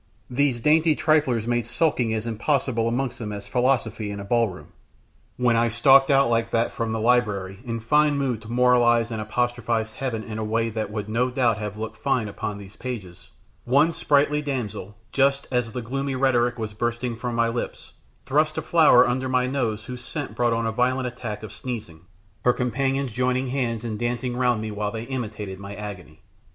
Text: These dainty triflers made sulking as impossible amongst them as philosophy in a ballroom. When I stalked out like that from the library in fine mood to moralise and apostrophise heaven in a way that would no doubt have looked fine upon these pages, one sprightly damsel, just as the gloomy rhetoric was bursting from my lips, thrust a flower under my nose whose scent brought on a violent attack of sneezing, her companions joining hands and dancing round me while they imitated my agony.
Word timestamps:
These 0.31 0.61
dainty 0.61 0.95
triflers 0.95 1.45
made 1.45 1.67
sulking 1.67 2.11
as 2.11 2.25
impossible 2.25 2.87
amongst 2.87 3.19
them 3.19 3.31
as 3.31 3.45
philosophy 3.47 4.09
in 4.09 4.19
a 4.19 4.23
ballroom. 4.23 4.69
When 5.37 5.55
I 5.55 5.69
stalked 5.69 6.09
out 6.09 6.27
like 6.27 6.49
that 6.49 6.73
from 6.73 6.91
the 6.91 6.99
library 6.99 7.59
in 7.65 7.79
fine 7.79 8.17
mood 8.17 8.41
to 8.41 8.51
moralise 8.51 9.11
and 9.11 9.21
apostrophise 9.21 9.91
heaven 9.93 10.23
in 10.23 10.39
a 10.39 10.43
way 10.43 10.71
that 10.71 10.89
would 10.89 11.07
no 11.07 11.29
doubt 11.29 11.59
have 11.59 11.77
looked 11.77 11.97
fine 11.99 12.27
upon 12.27 12.57
these 12.57 12.75
pages, 12.75 13.29
one 13.63 13.91
sprightly 13.91 14.41
damsel, 14.41 14.97
just 15.11 15.47
as 15.51 15.71
the 15.71 15.83
gloomy 15.83 16.15
rhetoric 16.15 16.57
was 16.57 16.73
bursting 16.73 17.15
from 17.15 17.35
my 17.35 17.47
lips, 17.47 17.93
thrust 18.25 18.57
a 18.57 18.63
flower 18.63 19.07
under 19.07 19.29
my 19.29 19.45
nose 19.45 19.85
whose 19.85 20.01
scent 20.03 20.33
brought 20.33 20.51
on 20.51 20.65
a 20.65 20.71
violent 20.71 21.05
attack 21.07 21.43
of 21.43 21.53
sneezing, 21.53 22.01
her 22.43 22.53
companions 22.53 23.11
joining 23.11 23.49
hands 23.49 23.83
and 23.83 23.99
dancing 23.99 24.35
round 24.35 24.61
me 24.61 24.71
while 24.71 24.89
they 24.89 25.03
imitated 25.03 25.59
my 25.59 25.75
agony. 25.75 26.21